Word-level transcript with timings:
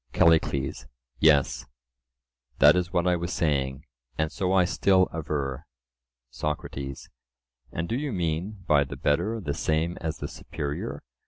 CALLICLES: 0.13 0.87
Yes; 1.19 1.67
that 2.57 2.75
is 2.75 2.91
what 2.91 3.05
I 3.05 3.15
was 3.15 3.31
saying, 3.31 3.85
and 4.17 4.31
so 4.31 4.51
I 4.51 4.65
still 4.65 5.07
aver. 5.13 5.67
SOCRATES: 6.31 7.07
And 7.71 7.87
do 7.87 7.95
you 7.95 8.11
mean 8.11 8.63
by 8.65 8.83
the 8.83 8.97
better 8.97 9.39
the 9.39 9.53
same 9.53 9.97
as 9.99 10.17
the 10.17 10.27
superior? 10.27 11.03